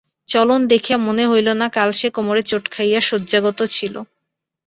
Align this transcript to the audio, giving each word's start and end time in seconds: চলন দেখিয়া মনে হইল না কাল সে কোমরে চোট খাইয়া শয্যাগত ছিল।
চলন 0.27 0.59
দেখিয়া 0.67 0.97
মনে 1.07 1.23
হইল 1.27 1.47
না 1.61 1.67
কাল 1.69 1.89
সে 1.99 2.07
কোমরে 2.15 2.41
চোট 2.49 2.63
খাইয়া 2.73 3.01
শয্যাগত 3.01 3.59
ছিল। 3.75 3.95